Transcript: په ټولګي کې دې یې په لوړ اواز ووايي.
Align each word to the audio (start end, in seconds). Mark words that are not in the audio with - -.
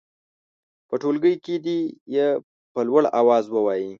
په 0.87 0.95
ټولګي 1.01 1.33
کې 1.43 1.55
دې 1.65 1.79
یې 2.15 2.27
په 2.73 2.79
لوړ 2.87 3.03
اواز 3.19 3.45
ووايي. 3.49 3.89